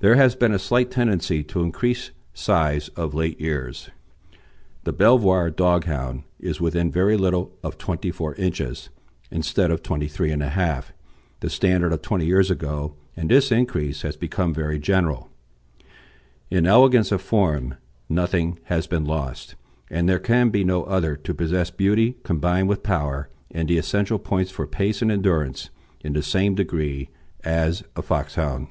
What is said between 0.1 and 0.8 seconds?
has been a